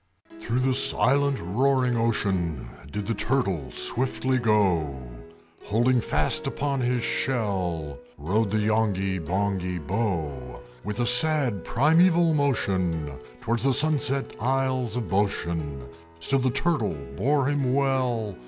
[0.39, 4.99] Through the silent roaring ocean Did the Turtle swiftly go;
[5.65, 10.59] Holding fast upon his shell Rode the Yonghy Bonghy Bò.
[10.83, 15.87] With a sad primaeval motion Towards the sunset isles of Boshen
[16.19, 18.35] Still the Turtle bore him well.